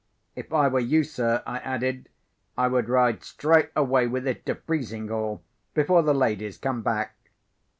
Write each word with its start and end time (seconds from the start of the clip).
"If 0.35 0.51
I 0.51 0.67
were 0.67 0.79
you, 0.79 1.03
sir," 1.03 1.43
I 1.45 1.59
added, 1.59 2.09
"I 2.57 2.67
would 2.67 2.89
ride 2.89 3.23
straight 3.23 3.69
away 3.75 4.07
with 4.07 4.25
it 4.27 4.47
to 4.47 4.55
Frizinghall 4.55 5.43
before 5.75 6.01
the 6.01 6.15
ladies 6.15 6.57
come 6.57 6.81
back." 6.81 7.13